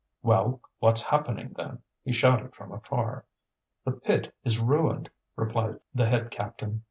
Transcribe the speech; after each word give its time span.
"Well! 0.23 0.61
what's 0.79 1.05
happening, 1.05 1.53
then?" 1.55 1.83
he 2.03 2.11
shouted 2.11 2.55
from 2.55 2.71
afar. 2.71 3.23
"The 3.85 3.91
pit 3.91 4.33
is 4.43 4.59
ruined," 4.59 5.11
replied 5.35 5.79
the 5.93 6.07
head 6.09 6.31
captain. 6.31 6.79